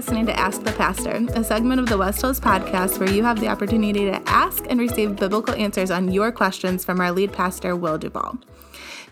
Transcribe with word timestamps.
listening 0.00 0.24
to 0.24 0.40
Ask 0.40 0.62
the 0.62 0.72
Pastor, 0.72 1.26
a 1.34 1.44
segment 1.44 1.78
of 1.78 1.86
the 1.86 1.98
West 1.98 2.22
Hills 2.22 2.40
podcast 2.40 2.98
where 2.98 3.10
you 3.10 3.22
have 3.22 3.38
the 3.38 3.48
opportunity 3.48 4.06
to 4.06 4.22
ask 4.26 4.64
and 4.70 4.80
receive 4.80 5.16
biblical 5.16 5.54
answers 5.56 5.90
on 5.90 6.10
your 6.10 6.32
questions 6.32 6.86
from 6.86 7.02
our 7.02 7.12
lead 7.12 7.34
pastor, 7.34 7.76
Will 7.76 7.98
Duvall. 7.98 8.38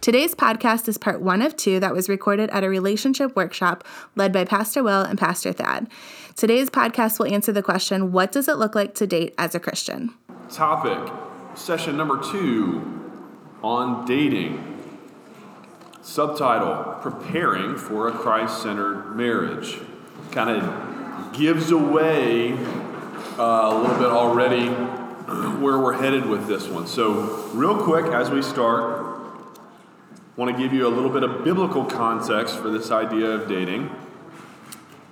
Today's 0.01 0.35
podcast 0.35 0.89
is 0.89 0.97
part 0.97 1.21
one 1.21 1.43
of 1.43 1.55
two 1.57 1.79
that 1.79 1.93
was 1.93 2.09
recorded 2.09 2.49
at 2.49 2.65
a 2.65 2.71
relationship 2.71 3.37
workshop 3.37 3.87
led 4.17 4.33
by 4.33 4.47
Pastor 4.47 4.83
Will 4.83 5.03
and 5.03 5.19
Pastor 5.19 5.53
Thad. 5.53 5.89
Today's 6.37 6.71
podcast 6.71 7.19
will 7.19 7.31
answer 7.31 7.53
the 7.53 7.63
question 7.63 8.11
What 8.11 8.33
does 8.33 8.49
it 8.49 8.57
look 8.57 8.75
like 8.75 8.95
to 8.95 9.07
date 9.07 9.35
as 9.37 9.55
a 9.55 9.61
Christian? 9.61 10.15
Topic 10.49 11.13
session 11.55 11.99
number 11.99 12.19
two 12.33 13.13
on 13.63 14.07
dating. 14.07 14.81
Subtitle 16.01 16.97
Preparing 17.03 17.77
for 17.77 18.09
a 18.09 18.13
Christ 18.13 18.63
centered 18.63 19.15
Marriage. 19.15 19.81
Kind 20.31 20.51
of 20.51 21.33
gives 21.33 21.71
away 21.71 22.53
uh, 22.53 22.59
a 23.39 23.79
little 23.81 23.97
bit 23.97 24.09
already 24.09 24.69
where 25.59 25.79
we're 25.79 25.95
headed 25.95 26.27
with 26.27 26.47
this 26.47 26.69
one. 26.69 26.87
So, 26.87 27.49
real 27.55 27.83
quick 27.83 28.07
as 28.07 28.31
we 28.31 28.43
start, 28.43 29.21
want 30.37 30.55
to 30.55 30.63
give 30.63 30.73
you 30.73 30.87
a 30.87 30.91
little 30.91 31.11
bit 31.11 31.23
of 31.23 31.45
biblical 31.45 31.85
context 31.85 32.57
for 32.57 32.71
this 32.71 32.91
idea 32.91 33.31
of 33.31 33.49
dating. 33.49 33.91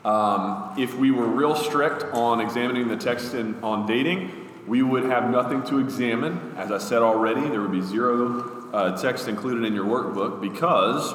Um, 0.05 0.74
if 0.79 0.95
we 0.97 1.10
were 1.10 1.27
real 1.27 1.57
strict 1.57 2.05
on 2.12 2.41
examining 2.41 2.88
the 2.88 2.96
text 2.96 3.35
in, 3.35 3.62
on 3.65 3.87
dating, 3.87 4.30
we 4.66 4.83
would 4.83 5.05
have 5.05 5.30
nothing 5.30 5.65
to 5.65 5.79
examine. 5.79 6.55
As 6.57 6.71
I 6.71 6.79
said 6.79 7.02
already, 7.02 7.48
there 7.48 7.60
would 7.62 7.73
be 7.73 7.83
zero 7.83 8.71
uh, 8.73 8.96
text 8.96 9.29
included 9.29 9.65
in 9.65 9.74
your 9.74 9.87
workbook 9.87 10.41
because 10.41 11.15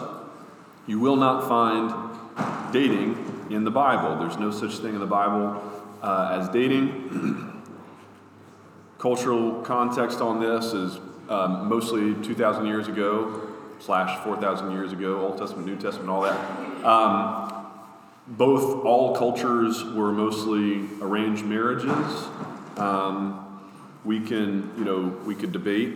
you 0.87 0.99
will 0.99 1.15
not 1.15 1.47
find 1.47 2.73
dating 2.73 3.30
in 3.53 3.63
the 3.63 3.71
Bible. 3.71 4.17
There's 4.17 4.37
no 4.37 4.51
such 4.51 4.77
thing 4.77 4.93
in 4.93 4.99
the 4.99 5.05
Bible 5.05 5.61
uh, 6.01 6.39
as 6.39 6.49
dating. 6.49 7.61
Cultural 8.97 9.61
context 9.61 10.21
on 10.21 10.39
this 10.39 10.73
is 10.73 10.99
um, 11.29 11.67
mostly 11.67 12.13
2,000 12.23 12.65
years 12.65 12.87
ago 12.87 13.47
slash 13.79 14.23
4,000 14.23 14.71
years 14.71 14.93
ago, 14.93 15.19
Old 15.19 15.37
Testament, 15.37 15.67
New 15.67 15.75
Testament, 15.75 16.09
all 16.09 16.21
that. 16.21 16.85
Um, 16.85 17.65
both, 18.27 18.85
all 18.85 19.15
cultures 19.15 19.83
were 19.83 20.11
mostly 20.11 20.87
arranged 21.01 21.43
marriages. 21.43 22.27
Um, 22.77 23.37
we 24.05 24.19
can, 24.19 24.71
you 24.77 24.85
know, 24.85 25.17
we 25.25 25.35
could 25.35 25.51
debate 25.51 25.93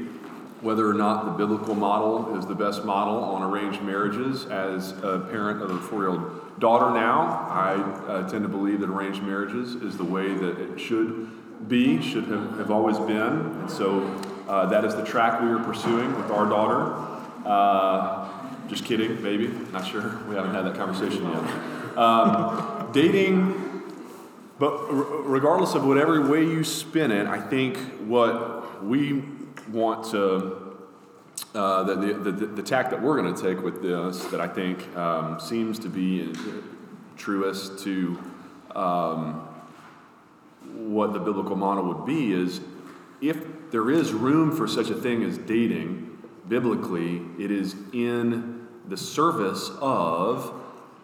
whether 0.65 0.89
or 0.89 0.95
not 0.95 1.25
the 1.25 1.31
biblical 1.31 1.75
model 1.75 2.35
is 2.39 2.47
the 2.47 2.55
best 2.55 2.83
model 2.83 3.23
on 3.23 3.43
arranged 3.43 3.83
marriages. 3.83 4.47
As 4.47 4.93
a 5.03 5.19
parent 5.19 5.61
of 5.61 5.69
a 5.69 5.77
four-year-old 5.77 6.59
daughter 6.59 6.89
now, 6.91 7.45
I 7.51 7.73
uh, 8.07 8.27
tend 8.27 8.41
to 8.45 8.49
believe 8.49 8.79
that 8.79 8.89
arranged 8.89 9.21
marriages 9.21 9.75
is 9.75 9.95
the 9.95 10.03
way 10.03 10.33
that 10.33 10.59
it 10.59 10.79
should 10.79 11.29
be, 11.67 12.01
should 12.01 12.23
have, 12.25 12.57
have 12.57 12.71
always 12.71 12.97
been. 12.97 13.59
And 13.61 13.69
so 13.69 14.07
uh, 14.47 14.65
that 14.65 14.83
is 14.85 14.95
the 14.95 15.05
track 15.05 15.39
we 15.39 15.49
are 15.49 15.59
pursuing 15.59 16.15
with 16.17 16.31
our 16.31 16.49
daughter. 16.49 16.95
Uh, 17.45 18.27
just 18.67 18.85
kidding, 18.85 19.21
maybe. 19.21 19.49
Not 19.71 19.85
sure. 19.85 20.19
We 20.27 20.33
haven't 20.33 20.55
had 20.55 20.63
that 20.63 20.75
conversation 20.75 21.29
yet. 21.31 21.95
Um, 21.95 22.89
dating, 22.91 23.83
but 24.57 24.87
regardless 24.89 25.75
of 25.75 25.85
whatever 25.85 26.27
way 26.27 26.41
you 26.41 26.63
spin 26.63 27.11
it, 27.11 27.27
I 27.27 27.39
think 27.39 27.77
what 28.07 28.83
we 28.83 29.21
want 29.69 30.11
to, 30.11 30.77
uh, 31.53 31.83
the, 31.83 31.95
the, 31.95 32.31
the, 32.31 32.45
the, 32.47 32.63
tack 32.63 32.89
that 32.89 33.01
we're 33.01 33.19
going 33.21 33.33
to 33.33 33.41
take 33.41 33.63
with 33.63 33.81
this, 33.81 34.23
that 34.25 34.39
I 34.39 34.47
think 34.47 34.95
um, 34.95 35.39
seems 35.39 35.79
to 35.79 35.89
be 35.89 36.33
truest 37.17 37.79
to 37.83 38.19
um, 38.75 39.47
what 40.73 41.13
the 41.13 41.19
biblical 41.19 41.55
model 41.55 41.85
would 41.85 42.05
be, 42.05 42.33
is 42.33 42.61
if 43.21 43.71
there 43.71 43.89
is 43.89 44.13
room 44.13 44.55
for 44.55 44.67
such 44.67 44.89
a 44.89 44.95
thing 44.95 45.23
as 45.23 45.37
dating, 45.37 46.17
biblically, 46.47 47.21
it 47.39 47.51
is 47.51 47.75
in 47.93 48.67
the 48.87 48.97
service 48.97 49.71
of 49.81 50.53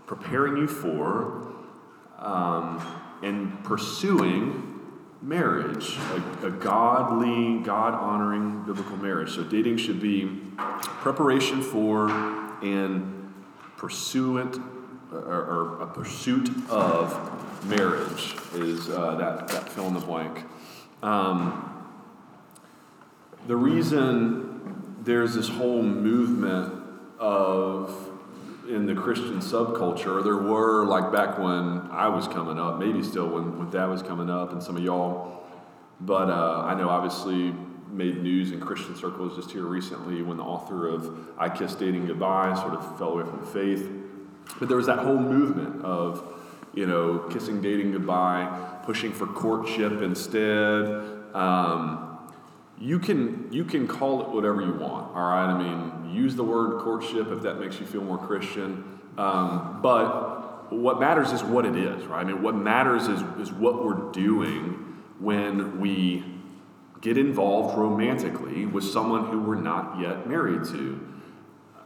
preparing 0.06 0.58
you 0.58 0.68
for 0.68 1.52
um, 2.20 2.80
and 3.24 3.64
pursuing 3.64 4.71
marriage, 5.22 5.98
a, 5.98 6.48
a 6.48 6.52
godly, 6.52 7.60
God 7.60 7.94
honoring 7.94 8.64
biblical 8.64 8.98
marriage. 8.98 9.36
So, 9.36 9.44
dating 9.44 9.78
should 9.78 10.02
be 10.02 10.42
preparation 10.58 11.62
for 11.62 12.10
and 12.62 13.34
pursuant 13.78 14.60
or, 15.12 15.18
or 15.18 15.82
a 15.82 15.88
pursuit 15.88 16.50
of 16.70 17.66
marriage 17.66 18.36
is 18.54 18.90
uh, 18.90 19.16
that, 19.16 19.48
that 19.50 19.70
fill 19.70 19.88
in 19.88 19.94
the 19.94 20.00
blank. 20.00 20.46
Um, 21.04 21.68
the 23.48 23.56
reason 23.56 24.98
there's 25.04 25.34
this 25.34 25.50
whole 25.50 25.82
movement 25.82 26.74
of 27.20 28.11
in 28.72 28.86
the 28.86 28.96
Christian 28.96 29.40
subculture. 29.40 30.24
There 30.24 30.38
were 30.38 30.86
like 30.86 31.12
back 31.12 31.38
when 31.38 31.90
I 31.92 32.08
was 32.08 32.28
coming 32.28 32.58
up, 32.58 32.80
maybe 32.80 33.04
still 33.04 33.28
when, 33.28 33.60
when 33.60 33.70
that 33.72 33.90
was 33.90 34.02
coming 34.02 34.30
up, 34.30 34.52
and 34.54 34.64
some 34.64 34.78
of 34.78 34.84
y'all. 34.84 35.44
But 36.00 36.30
uh, 36.30 36.64
I 36.66 36.74
know 36.76 36.90
obviously 36.90 37.54
made 37.92 38.24
news 38.24 38.52
in 38.52 38.60
Christian 38.62 38.96
circles 38.96 39.36
just 39.36 39.52
here 39.52 39.66
recently 39.66 40.22
when 40.22 40.38
the 40.38 40.44
author 40.44 40.88
of 40.88 41.30
I 41.38 41.50
Kissed 41.50 41.80
Dating 41.80 42.08
Goodbye 42.08 42.56
sort 42.56 42.74
of 42.74 42.98
fell 42.98 43.10
away 43.10 43.24
from 43.24 43.46
faith. 43.46 43.88
But 44.60 44.68
there 44.68 44.78
was 44.78 44.88
that 44.88 45.00
whole 45.00 45.20
movement 45.20 45.84
of, 45.84 46.24
you 46.74 46.86
know, 46.86 47.20
kissing 47.32 47.62
dating 47.62 47.92
goodbye, 47.92 48.80
pushing 48.86 49.12
for 49.12 49.28
courtship 49.28 50.02
instead. 50.02 50.86
Um, 51.34 52.11
you 52.82 52.98
can 52.98 53.48
you 53.52 53.64
can 53.64 53.88
call 53.88 54.22
it 54.22 54.30
whatever 54.30 54.62
you 54.62 54.74
want. 54.74 55.16
All 55.16 55.30
right, 55.30 55.46
I 55.46 55.58
mean, 55.58 56.16
use 56.16 56.36
the 56.36 56.44
word 56.44 56.82
courtship 56.82 57.28
if 57.32 57.44
that 57.44 57.60
makes 57.60 57.80
you 57.80 57.86
feel 57.86 58.02
more 58.02 58.18
Christian. 58.18 59.00
Um, 59.18 59.80
but 59.84 60.74
what 60.74 61.00
matters 61.00 61.32
is 61.32 61.44
what 61.44 61.66
it 61.66 61.76
is, 61.76 62.04
right? 62.06 62.22
I 62.22 62.24
mean, 62.24 62.42
what 62.42 62.56
matters 62.56 63.08
is 63.08 63.22
is 63.40 63.52
what 63.52 63.86
we're 63.86 64.12
doing 64.12 64.98
when 65.20 65.80
we 65.80 66.24
get 67.02 67.18
involved 67.18 67.78
romantically 67.78 68.66
with 68.66 68.84
someone 68.84 69.26
who 69.28 69.40
we're 69.40 69.56
not 69.56 70.00
yet 70.00 70.28
married 70.28 70.64
to. 70.66 71.08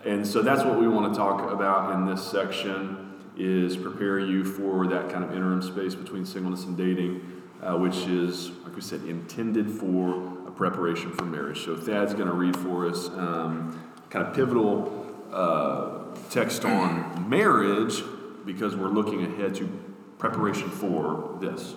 And 0.05 0.25
so 0.25 0.41
that's 0.41 0.63
what 0.63 0.79
we 0.79 0.87
want 0.87 1.13
to 1.13 1.17
talk 1.17 1.51
about 1.51 1.93
in 1.95 2.05
this 2.05 2.23
section 2.23 3.21
is 3.37 3.75
prepare 3.75 4.19
you 4.19 4.45
for 4.45 4.87
that 4.87 5.09
kind 5.09 5.23
of 5.23 5.31
interim 5.31 5.61
space 5.61 5.95
between 5.95 6.25
singleness 6.25 6.65
and 6.65 6.77
dating, 6.77 7.41
uh, 7.61 7.75
which 7.75 7.95
is, 8.07 8.51
like 8.63 8.75
we 8.75 8.81
said, 8.81 9.01
intended 9.03 9.69
for 9.69 10.34
preparation 10.55 11.11
for 11.11 11.25
marriage. 11.25 11.65
So 11.65 11.75
Thad's 11.75 12.13
going 12.13 12.27
to 12.27 12.33
read 12.33 12.55
for 12.55 12.87
us 12.87 13.09
um, 13.09 13.81
kind 14.09 14.25
of 14.25 14.33
pivotal 14.33 15.05
uh, 15.31 16.15
text 16.29 16.65
on 16.65 17.29
marriage 17.29 18.01
because 18.45 18.75
we're 18.75 18.89
looking 18.89 19.23
ahead 19.25 19.55
to 19.55 19.69
preparation 20.17 20.69
for 20.69 21.37
this. 21.41 21.75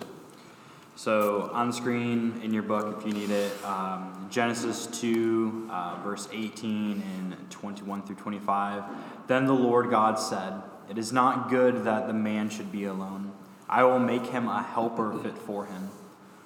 So 0.99 1.50
on 1.53 1.72
screen 1.72 2.41
in 2.43 2.53
your 2.53 2.65
book, 2.65 2.99
if 2.99 3.06
you 3.06 3.12
need 3.12 3.31
it, 3.31 3.65
um, 3.65 4.27
Genesis 4.31 4.87
2, 5.00 5.69
uh, 5.71 6.00
verse 6.03 6.28
18 6.33 7.03
and 7.03 7.50
21 7.50 8.03
through 8.03 8.16
25. 8.16 8.83
Then 9.28 9.47
the 9.47 9.53
Lord 9.53 9.91
God 9.91 10.19
said, 10.19 10.55
It 10.91 10.99
is 10.99 11.12
not 11.12 11.50
good 11.50 11.84
that 11.84 12.09
the 12.09 12.12
man 12.12 12.50
should 12.50 12.72
be 12.72 12.84
alone. 12.84 13.33
I 13.69 13.84
will 13.84 14.00
make 14.00 14.27
him 14.27 14.49
a 14.49 14.62
helper 14.62 15.12
fit 15.22 15.39
for 15.39 15.66
him. 15.66 15.91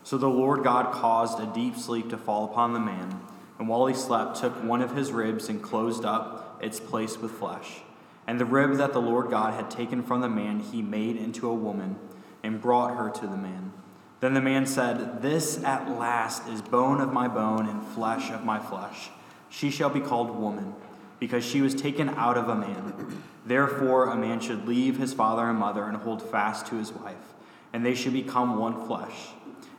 So 0.05 0.19
the 0.19 0.29
Lord 0.29 0.65
God 0.65 0.93
caused 0.93 1.39
a 1.39 1.47
deep 1.47 1.77
sleep 1.77 2.11
to 2.11 2.19
fall 2.19 2.45
upon 2.45 2.73
the 2.73 2.81
man, 2.81 3.21
and 3.59 3.69
while 3.69 3.87
he 3.87 3.95
slept, 3.95 4.37
took 4.37 4.53
one 4.65 4.83
of 4.83 4.97
his 4.97 5.13
ribs 5.13 5.49
and 5.49 5.63
closed 5.63 6.05
up 6.05 6.59
its 6.61 6.81
place 6.81 7.19
with 7.19 7.31
flesh. 7.31 7.83
And 8.27 8.41
the 8.41 8.45
rib 8.45 8.75
that 8.75 8.93
the 8.93 9.01
Lord 9.01 9.31
God 9.31 9.55
had 9.55 9.71
taken 9.71 10.03
from 10.03 10.21
the 10.21 10.29
man, 10.29 10.61
he 10.61 10.83
made 10.83 11.17
into 11.17 11.49
a 11.49 11.55
woman 11.55 11.97
and 12.43 12.61
brought 12.61 12.97
her 12.97 13.11
to 13.11 13.27
the 13.27 13.37
man. 13.37 13.73
Then 14.21 14.35
the 14.35 14.41
man 14.41 14.67
said, 14.67 15.23
This 15.23 15.63
at 15.63 15.89
last 15.91 16.49
is 16.49 16.63
bone 16.63 17.01
of 17.01 17.13
my 17.13 17.29
bone 17.29 17.69
and 17.69 17.85
flesh 17.85 18.31
of 18.31 18.45
my 18.45 18.59
flesh. 18.59 19.11
She 19.49 19.71
shall 19.71 19.91
be 19.91 20.01
called 20.01 20.37
woman, 20.37 20.75
because 21.21 21.45
she 21.45 21.61
was 21.61 21.75
taken 21.75 22.09
out 22.11 22.37
of 22.37 22.49
a 22.49 22.55
man. 22.57 23.23
Therefore, 23.47 24.09
a 24.09 24.17
man 24.17 24.41
should 24.41 24.67
leave 24.67 24.99
his 24.99 25.13
father 25.13 25.49
and 25.49 25.59
mother 25.59 25.85
and 25.85 25.97
hold 25.97 26.23
fast 26.23 26.67
to 26.67 26.77
his 26.77 26.93
wife, 26.93 27.35
and 27.73 27.87
they 27.87 27.95
should 27.95 28.13
become 28.13 28.59
one 28.59 28.87
flesh 28.87 29.29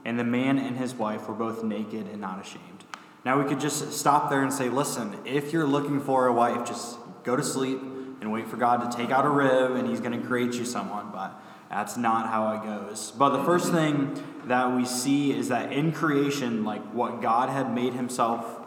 and 0.05 0.19
the 0.19 0.23
man 0.23 0.57
and 0.57 0.77
his 0.77 0.93
wife 0.93 1.27
were 1.27 1.33
both 1.33 1.63
naked 1.63 2.07
and 2.07 2.19
not 2.19 2.39
ashamed. 2.41 2.83
Now 3.25 3.41
we 3.41 3.47
could 3.47 3.59
just 3.59 3.93
stop 3.93 4.29
there 4.29 4.43
and 4.43 4.51
say, 4.51 4.69
listen, 4.69 5.17
if 5.25 5.53
you're 5.53 5.67
looking 5.67 6.01
for 6.01 6.27
a 6.27 6.33
wife, 6.33 6.67
just 6.67 6.97
go 7.23 7.35
to 7.35 7.43
sleep 7.43 7.79
and 8.21 8.31
wait 8.31 8.47
for 8.47 8.57
God 8.57 8.89
to 8.89 8.97
take 8.97 9.11
out 9.11 9.25
a 9.25 9.29
rib 9.29 9.71
and 9.71 9.87
he's 9.87 9.99
going 9.99 10.19
to 10.19 10.27
create 10.27 10.53
you 10.53 10.65
someone. 10.65 11.09
But 11.11 11.39
that's 11.69 11.97
not 11.97 12.27
how 12.27 12.55
it 12.55 12.63
goes. 12.63 13.11
But 13.11 13.29
the 13.29 13.43
first 13.43 13.71
thing 13.71 14.21
that 14.45 14.75
we 14.75 14.85
see 14.85 15.31
is 15.31 15.47
that 15.47 15.71
in 15.71 15.91
creation, 15.91 16.65
like 16.65 16.81
what 16.93 17.21
God 17.21 17.49
had 17.49 17.73
made 17.73 17.93
himself 17.93 18.59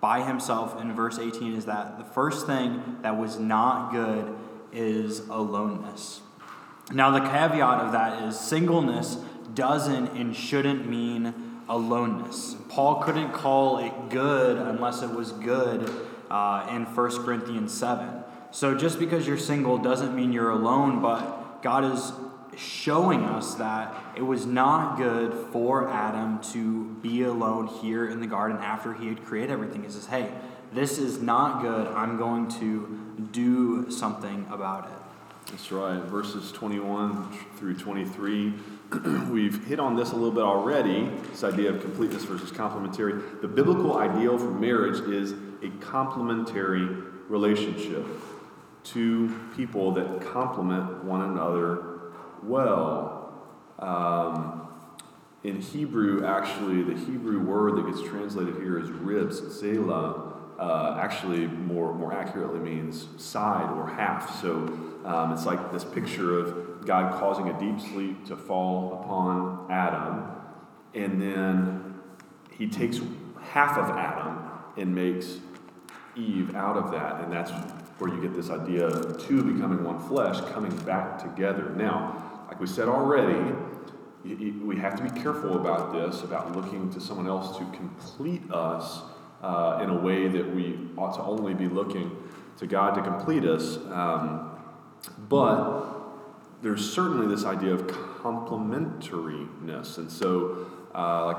by 0.00 0.22
himself 0.22 0.80
in 0.80 0.92
verse 0.94 1.18
18, 1.18 1.54
is 1.54 1.64
that 1.66 1.98
the 1.98 2.04
first 2.04 2.46
thing 2.46 2.98
that 3.02 3.16
was 3.16 3.38
not 3.38 3.92
good 3.92 4.36
is 4.72 5.20
aloneness. 5.28 6.20
Now, 6.92 7.10
the 7.10 7.20
caveat 7.20 7.80
of 7.80 7.92
that 7.92 8.22
is 8.24 8.38
singleness 8.38 9.16
doesn't 9.54 10.08
and 10.08 10.34
shouldn't 10.34 10.88
mean 10.88 11.34
aloneness. 11.68 12.56
Paul 12.68 13.02
couldn't 13.02 13.32
call 13.32 13.78
it 13.78 14.10
good 14.10 14.58
unless 14.58 15.02
it 15.02 15.10
was 15.10 15.32
good 15.32 15.90
uh, 16.30 16.66
in 16.70 16.84
1 16.84 17.24
Corinthians 17.24 17.72
7. 17.72 18.24
So 18.50 18.76
just 18.76 18.98
because 18.98 19.26
you're 19.26 19.38
single 19.38 19.78
doesn't 19.78 20.14
mean 20.14 20.32
you're 20.32 20.50
alone, 20.50 21.00
but 21.00 21.62
God 21.62 21.84
is 21.84 22.12
showing 22.56 23.24
us 23.24 23.54
that 23.54 23.94
it 24.16 24.22
was 24.22 24.44
not 24.44 24.96
good 24.96 25.32
for 25.52 25.88
Adam 25.88 26.40
to 26.52 26.84
be 27.02 27.22
alone 27.22 27.66
here 27.66 28.08
in 28.08 28.20
the 28.20 28.26
garden 28.26 28.58
after 28.58 28.92
he 28.92 29.08
had 29.08 29.24
created 29.24 29.50
everything. 29.50 29.82
He 29.82 29.90
says, 29.90 30.06
hey, 30.06 30.30
this 30.72 30.98
is 30.98 31.20
not 31.22 31.62
good. 31.62 31.86
I'm 31.88 32.18
going 32.18 32.48
to 32.60 33.26
do 33.32 33.90
something 33.90 34.46
about 34.50 34.86
it. 34.86 35.50
That's 35.50 35.72
right. 35.72 36.02
Verses 36.02 36.52
21 36.52 37.30
through 37.56 37.76
23. 37.76 38.54
We've 39.30 39.64
hit 39.66 39.80
on 39.80 39.96
this 39.96 40.10
a 40.10 40.14
little 40.14 40.32
bit 40.32 40.42
already 40.42 41.10
this 41.30 41.44
idea 41.44 41.70
of 41.70 41.80
completeness 41.80 42.24
versus 42.24 42.50
complementary. 42.50 43.14
The 43.40 43.48
biblical 43.48 43.96
ideal 43.96 44.36
for 44.36 44.50
marriage 44.50 45.00
is 45.08 45.32
a 45.62 45.70
complementary 45.80 46.84
relationship. 47.28 48.04
Two 48.84 49.34
people 49.56 49.92
that 49.92 50.20
complement 50.20 51.04
one 51.04 51.22
another 51.22 52.12
well. 52.42 53.32
Um, 53.78 54.68
in 55.42 55.60
Hebrew, 55.60 56.26
actually, 56.26 56.82
the 56.82 56.94
Hebrew 56.94 57.40
word 57.40 57.76
that 57.76 57.86
gets 57.86 58.06
translated 58.06 58.56
here 58.56 58.78
is 58.78 58.90
ribs, 58.90 59.40
zela, 59.40 60.34
uh, 60.58 60.98
actually 61.00 61.46
more, 61.46 61.94
more 61.94 62.12
accurately 62.12 62.60
means 62.60 63.08
side 63.16 63.70
or 63.70 63.88
half. 63.88 64.40
So 64.42 64.50
um, 65.04 65.32
it's 65.32 65.46
like 65.46 65.72
this 65.72 65.84
picture 65.84 66.38
of 66.38 66.71
God 66.84 67.18
causing 67.18 67.48
a 67.48 67.58
deep 67.58 67.80
sleep 67.80 68.26
to 68.26 68.36
fall 68.36 69.00
upon 69.02 69.70
Adam, 69.70 70.30
and 70.94 71.20
then 71.20 71.94
he 72.50 72.66
takes 72.66 73.00
half 73.40 73.78
of 73.78 73.90
Adam 73.96 74.38
and 74.76 74.94
makes 74.94 75.38
Eve 76.16 76.54
out 76.54 76.76
of 76.76 76.90
that, 76.90 77.22
and 77.22 77.32
that's 77.32 77.50
where 77.98 78.12
you 78.12 78.20
get 78.20 78.34
this 78.34 78.50
idea 78.50 78.86
of 78.86 79.24
two 79.26 79.42
becoming 79.42 79.84
one 79.84 79.98
flesh 80.08 80.40
coming 80.52 80.74
back 80.78 81.22
together. 81.22 81.70
Now, 81.76 82.44
like 82.48 82.60
we 82.60 82.66
said 82.66 82.88
already, 82.88 83.54
we 84.24 84.76
have 84.76 84.94
to 84.96 85.02
be 85.02 85.20
careful 85.20 85.58
about 85.58 85.92
this, 85.92 86.22
about 86.22 86.54
looking 86.54 86.90
to 86.90 87.00
someone 87.00 87.26
else 87.26 87.56
to 87.58 87.64
complete 87.72 88.42
us 88.52 89.02
uh, 89.42 89.80
in 89.82 89.90
a 89.90 89.98
way 89.98 90.28
that 90.28 90.54
we 90.54 90.78
ought 90.96 91.14
to 91.14 91.22
only 91.22 91.54
be 91.54 91.66
looking 91.66 92.16
to 92.58 92.66
God 92.66 92.94
to 92.94 93.02
complete 93.02 93.44
us. 93.44 93.78
Um, 93.90 94.50
but 95.28 96.01
there's 96.62 96.92
certainly 96.92 97.26
this 97.26 97.44
idea 97.44 97.74
of 97.74 97.86
complementariness. 97.88 99.98
And 99.98 100.10
so, 100.10 100.66
uh, 100.94 101.26
like 101.26 101.36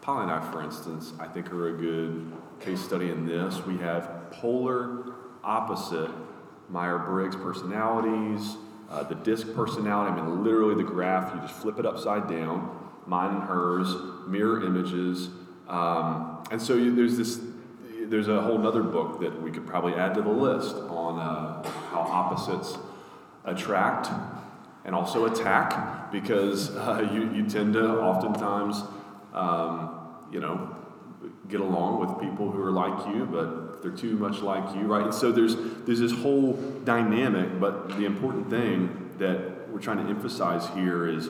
Polly 0.00 0.22
and 0.22 0.30
I, 0.30 0.40
for 0.52 0.62
instance, 0.62 1.12
I 1.18 1.26
think 1.26 1.52
are 1.52 1.68
a 1.68 1.72
good 1.72 2.32
case 2.60 2.80
study 2.80 3.10
in 3.10 3.26
this. 3.26 3.66
We 3.66 3.76
have 3.78 4.30
polar 4.30 5.14
opposite 5.42 6.10
Myers 6.68 7.02
Briggs 7.04 7.36
personalities, 7.36 8.56
uh, 8.88 9.02
the 9.02 9.16
DISC 9.16 9.52
personality. 9.54 10.12
I 10.12 10.24
mean, 10.24 10.44
literally 10.44 10.76
the 10.76 10.88
graph, 10.88 11.34
you 11.34 11.40
just 11.40 11.54
flip 11.54 11.80
it 11.80 11.86
upside 11.86 12.28
down, 12.28 12.88
mine 13.06 13.34
and 13.34 13.42
hers, 13.42 13.92
mirror 14.28 14.64
images. 14.64 15.28
Um, 15.68 16.44
and 16.52 16.62
so 16.62 16.74
you, 16.74 16.94
there's 16.94 17.16
this, 17.16 17.40
there's 18.04 18.28
a 18.28 18.40
whole 18.40 18.64
other 18.64 18.82
book 18.82 19.20
that 19.20 19.42
we 19.42 19.50
could 19.50 19.66
probably 19.66 19.94
add 19.94 20.14
to 20.14 20.22
the 20.22 20.30
list 20.30 20.76
on 20.76 21.18
uh, 21.18 21.68
how 21.90 22.00
opposites 22.00 22.78
attract 23.44 24.08
and 24.84 24.94
also 24.94 25.26
attack 25.26 26.10
because 26.10 26.70
uh, 26.76 27.08
you, 27.12 27.32
you 27.32 27.48
tend 27.48 27.74
to 27.74 28.00
oftentimes, 28.00 28.82
um, 29.32 29.98
you 30.30 30.40
know, 30.40 30.76
get 31.48 31.60
along 31.60 32.00
with 32.00 32.20
people 32.20 32.50
who 32.50 32.62
are 32.62 32.72
like 32.72 33.06
you, 33.14 33.26
but 33.26 33.82
they're 33.82 33.90
too 33.90 34.16
much 34.16 34.40
like 34.40 34.74
you, 34.74 34.82
right? 34.82 35.04
And 35.04 35.14
so 35.14 35.32
there's 35.32 35.56
there's 35.84 36.00
this 36.00 36.12
whole 36.12 36.54
dynamic, 36.84 37.60
but 37.60 37.88
the 37.96 38.04
important 38.04 38.50
thing 38.50 39.10
that 39.18 39.68
we're 39.68 39.80
trying 39.80 40.04
to 40.04 40.10
emphasize 40.10 40.68
here 40.74 41.08
is 41.08 41.28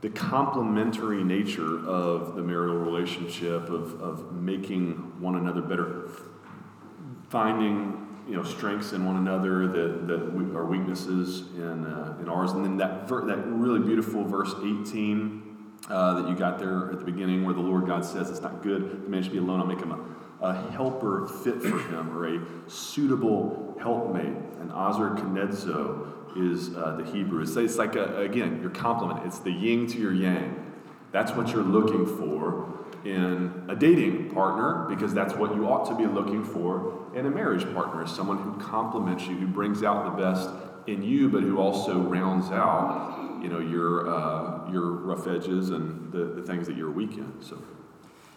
the 0.00 0.08
complementary 0.08 1.22
nature 1.22 1.86
of 1.86 2.34
the 2.34 2.42
marital 2.42 2.78
relationship, 2.78 3.68
of, 3.68 4.00
of 4.00 4.32
making 4.32 5.20
one 5.20 5.36
another 5.36 5.60
better, 5.60 6.08
finding 7.28 8.09
you 8.30 8.36
know 8.36 8.44
strengths 8.44 8.92
in 8.92 9.04
one 9.04 9.16
another 9.16 9.66
that, 9.66 10.06
that 10.06 10.32
we, 10.32 10.44
are 10.54 10.64
weaknesses 10.64 11.48
in, 11.56 11.84
uh, 11.84 12.16
in 12.20 12.28
ours, 12.28 12.52
and 12.52 12.64
then 12.64 12.76
that 12.76 13.08
ver- 13.08 13.26
that 13.26 13.44
really 13.46 13.80
beautiful 13.80 14.24
verse 14.24 14.54
18 14.56 15.72
uh, 15.88 16.20
that 16.20 16.28
you 16.28 16.36
got 16.36 16.58
there 16.58 16.92
at 16.92 17.00
the 17.00 17.04
beginning, 17.04 17.44
where 17.44 17.54
the 17.54 17.60
Lord 17.60 17.86
God 17.86 18.04
says 18.04 18.30
it's 18.30 18.40
not 18.40 18.62
good 18.62 19.04
the 19.04 19.08
man 19.08 19.22
should 19.22 19.32
be 19.32 19.38
alone. 19.38 19.60
I'll 19.60 19.66
make 19.66 19.80
him 19.80 19.90
a, 19.90 20.46
a 20.46 20.70
helper 20.70 21.26
fit 21.26 21.60
for 21.60 21.78
him, 21.78 22.16
or 22.16 22.36
a 22.36 22.70
suitable 22.70 23.76
helpmate. 23.80 24.36
And 24.60 24.70
ezer 24.70 25.10
kenegdo 25.16 26.06
is 26.36 26.76
uh, 26.76 26.96
the 26.96 27.04
Hebrew. 27.10 27.42
It's, 27.42 27.56
it's 27.56 27.76
like, 27.76 27.96
a, 27.96 28.20
again, 28.20 28.60
your 28.60 28.70
complement. 28.70 29.26
It's 29.26 29.40
the 29.40 29.50
yin 29.50 29.88
to 29.88 29.98
your 29.98 30.12
yang. 30.12 30.72
That's 31.10 31.32
what 31.32 31.48
you're 31.48 31.64
looking 31.64 32.06
for 32.06 32.79
in 33.04 33.64
a 33.68 33.76
dating 33.76 34.30
partner, 34.30 34.86
because 34.88 35.14
that's 35.14 35.34
what 35.34 35.54
you 35.54 35.66
ought 35.66 35.88
to 35.88 35.96
be 35.96 36.06
looking 36.06 36.44
for 36.44 37.06
in 37.14 37.26
a 37.26 37.30
marriage 37.30 37.64
partner, 37.74 38.04
is 38.04 38.10
someone 38.10 38.38
who 38.38 38.58
complements 38.60 39.26
you, 39.26 39.36
who 39.36 39.46
brings 39.46 39.82
out 39.82 40.04
the 40.04 40.22
best 40.22 40.50
in 40.86 41.02
you, 41.02 41.28
but 41.28 41.42
who 41.42 41.58
also 41.58 41.98
rounds 42.00 42.50
out 42.50 43.38
you 43.42 43.48
know 43.48 43.58
your 43.58 44.08
uh, 44.08 44.70
your 44.70 44.92
rough 44.92 45.26
edges 45.26 45.70
and 45.70 46.12
the, 46.12 46.24
the 46.24 46.42
things 46.42 46.66
that 46.66 46.76
you're 46.76 46.90
weak 46.90 47.16
in. 47.16 47.32
So. 47.40 47.62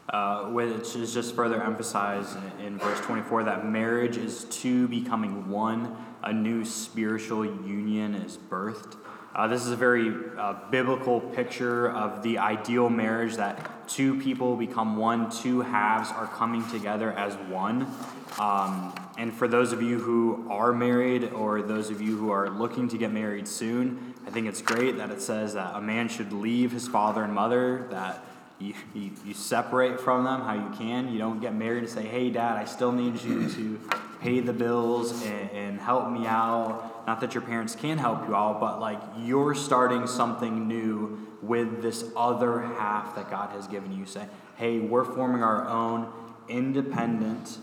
Uh, 0.09 0.49
which 0.49 0.97
is 0.97 1.13
just 1.13 1.33
further 1.33 1.63
emphasized 1.63 2.37
in, 2.59 2.65
in 2.65 2.77
verse 2.77 2.99
24 2.99 3.45
that 3.45 3.65
marriage 3.65 4.17
is 4.17 4.43
two 4.45 4.85
becoming 4.89 5.49
one, 5.49 5.95
a 6.23 6.33
new 6.33 6.65
spiritual 6.65 7.45
union 7.45 8.13
is 8.13 8.37
birthed. 8.37 8.97
Uh, 9.35 9.47
this 9.47 9.65
is 9.65 9.71
a 9.71 9.75
very 9.75 10.13
uh, 10.37 10.53
biblical 10.69 11.19
picture 11.19 11.89
of 11.89 12.21
the 12.21 12.37
ideal 12.37 12.87
marriage 12.87 13.35
that 13.35 13.87
two 13.87 14.19
people 14.21 14.55
become 14.55 14.95
one, 14.95 15.27
two 15.31 15.61
halves 15.61 16.11
are 16.11 16.27
coming 16.27 16.63
together 16.69 17.11
as 17.13 17.33
one. 17.49 17.87
Um, 18.39 18.93
and 19.17 19.33
for 19.33 19.47
those 19.47 19.71
of 19.71 19.81
you 19.81 19.97
who 19.97 20.47
are 20.51 20.71
married 20.71 21.31
or 21.33 21.63
those 21.63 21.89
of 21.89 21.99
you 21.99 22.15
who 22.15 22.29
are 22.29 22.47
looking 22.47 22.87
to 22.89 22.97
get 22.97 23.11
married 23.11 23.47
soon, 23.47 24.13
I 24.27 24.29
think 24.29 24.47
it's 24.47 24.61
great 24.61 24.97
that 24.97 25.09
it 25.09 25.19
says 25.19 25.55
that 25.55 25.75
a 25.75 25.81
man 25.81 26.09
should 26.09 26.31
leave 26.31 26.71
his 26.71 26.87
father 26.87 27.23
and 27.23 27.33
mother, 27.33 27.87
that 27.89 28.23
you, 28.59 28.75
you, 28.93 29.11
you, 29.25 29.33
separate 29.33 29.99
from 29.99 30.25
them 30.25 30.41
how 30.41 30.53
you 30.53 30.77
can. 30.77 31.11
You 31.11 31.17
don't 31.17 31.41
get 31.41 31.55
married 31.55 31.79
and 31.79 31.89
say, 31.89 32.03
hey, 32.03 32.29
dad, 32.29 32.55
I 32.55 32.65
still 32.65 32.91
need 32.91 33.21
you 33.23 33.49
to 33.49 33.79
pay 34.21 34.41
the 34.41 34.53
bills 34.53 35.23
and, 35.23 35.51
and 35.51 35.79
help 35.79 36.11
me 36.11 36.27
out. 36.27 36.92
Not 37.05 37.21
that 37.21 37.33
your 37.33 37.41
parents 37.41 37.75
can 37.75 37.97
help 37.97 38.27
you 38.27 38.35
out, 38.35 38.59
but 38.59 38.79
like 38.79 38.99
you're 39.19 39.55
starting 39.55 40.07
something 40.07 40.67
new 40.67 41.19
with 41.41 41.81
this 41.81 42.05
other 42.15 42.61
half 42.61 43.15
that 43.15 43.29
God 43.29 43.51
has 43.51 43.67
given 43.67 43.91
you. 43.97 44.05
Say, 44.05 44.25
hey, 44.55 44.79
we're 44.79 45.03
forming 45.03 45.43
our 45.43 45.67
own 45.67 46.11
independent 46.47 47.57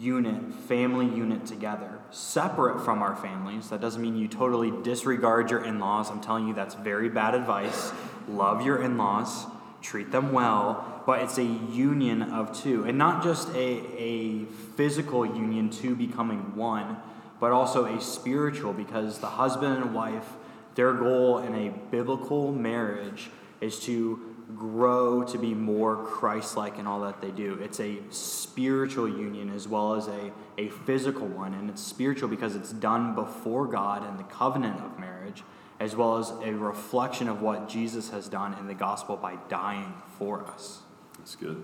unit, 0.00 0.54
family 0.66 1.06
unit 1.06 1.44
together, 1.46 1.98
separate 2.10 2.84
from 2.84 3.02
our 3.02 3.16
families. 3.16 3.70
That 3.70 3.80
doesn't 3.80 4.00
mean 4.00 4.16
you 4.16 4.28
totally 4.28 4.72
disregard 4.82 5.50
your 5.50 5.62
in 5.64 5.78
laws. 5.78 6.10
I'm 6.10 6.20
telling 6.20 6.48
you, 6.48 6.54
that's 6.54 6.74
very 6.74 7.08
bad 7.08 7.34
advice. 7.34 7.92
Love 8.28 8.64
your 8.64 8.82
in 8.82 8.96
laws, 8.96 9.46
treat 9.82 10.10
them 10.10 10.32
well, 10.32 11.02
but 11.04 11.20
it's 11.20 11.36
a 11.36 11.44
union 11.44 12.22
of 12.22 12.58
two. 12.58 12.84
And 12.84 12.96
not 12.96 13.22
just 13.22 13.50
a, 13.50 13.82
a 13.98 14.44
physical 14.76 15.26
union, 15.26 15.68
two 15.68 15.94
becoming 15.94 16.56
one, 16.56 16.96
but 17.44 17.52
also 17.52 17.84
a 17.84 18.00
spiritual, 18.00 18.72
because 18.72 19.18
the 19.18 19.26
husband 19.26 19.76
and 19.76 19.94
wife, 19.94 20.32
their 20.76 20.94
goal 20.94 21.40
in 21.40 21.54
a 21.54 21.68
biblical 21.90 22.50
marriage 22.50 23.28
is 23.60 23.78
to 23.80 24.18
grow 24.56 25.22
to 25.22 25.36
be 25.36 25.52
more 25.52 26.06
Christ 26.06 26.56
like 26.56 26.78
in 26.78 26.86
all 26.86 27.02
that 27.02 27.20
they 27.20 27.30
do. 27.30 27.58
It's 27.62 27.80
a 27.80 27.98
spiritual 28.08 29.06
union 29.06 29.50
as 29.50 29.68
well 29.68 29.94
as 29.94 30.08
a, 30.08 30.32
a 30.56 30.70
physical 30.70 31.26
one. 31.26 31.52
And 31.52 31.68
it's 31.68 31.82
spiritual 31.82 32.30
because 32.30 32.56
it's 32.56 32.72
done 32.72 33.14
before 33.14 33.66
God 33.66 34.08
in 34.08 34.16
the 34.16 34.22
covenant 34.22 34.80
of 34.80 34.98
marriage, 34.98 35.42
as 35.78 35.94
well 35.94 36.16
as 36.16 36.30
a 36.30 36.54
reflection 36.54 37.28
of 37.28 37.42
what 37.42 37.68
Jesus 37.68 38.08
has 38.08 38.26
done 38.26 38.54
in 38.54 38.68
the 38.68 38.74
gospel 38.74 39.18
by 39.18 39.36
dying 39.50 39.92
for 40.16 40.46
us. 40.46 40.78
That's 41.18 41.36
good. 41.36 41.62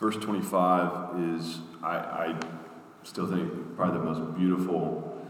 Verse 0.00 0.16
25 0.16 1.20
is, 1.36 1.58
I, 1.82 1.96
I 1.96 2.40
still 3.04 3.26
think, 3.26 3.76
probably 3.76 3.98
the 3.98 4.04
most 4.04 4.36
beautiful 4.36 5.26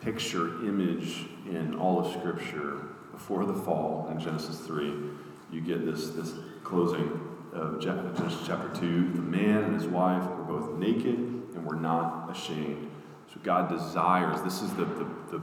picture, 0.00 0.64
image 0.66 1.26
in 1.48 1.74
all 1.74 2.04
of 2.04 2.12
Scripture 2.12 2.88
before 3.12 3.46
the 3.46 3.54
fall 3.54 4.08
in 4.10 4.20
Genesis 4.20 4.58
3 4.60 5.12
you 5.52 5.60
get 5.60 5.84
this, 5.84 6.08
this 6.10 6.32
closing 6.64 7.20
of 7.52 7.78
Genesis 7.78 8.42
chapter 8.46 8.68
2. 8.80 9.12
The 9.12 9.20
man 9.20 9.64
and 9.64 9.74
his 9.74 9.86
wife 9.86 10.24
were 10.24 10.44
both 10.44 10.78
naked 10.78 11.18
and 11.18 11.64
were 11.66 11.76
not 11.76 12.30
ashamed. 12.30 12.90
So 13.32 13.40
God 13.42 13.68
desires, 13.68 14.40
this 14.42 14.62
is 14.62 14.72
the, 14.74 14.86
the, 14.86 15.06
the 15.30 15.42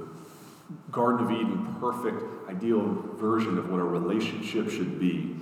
Garden 0.91 1.25
of 1.25 1.31
Eden, 1.31 1.75
perfect, 1.79 2.49
ideal 2.49 2.83
version 3.15 3.57
of 3.57 3.69
what 3.69 3.79
a 3.79 3.83
relationship 3.83 4.69
should 4.69 4.99
be 4.99 5.35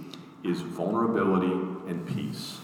is 0.43 0.61
vulnerability 0.61 1.51
and 1.87 2.05
peace 2.07 2.59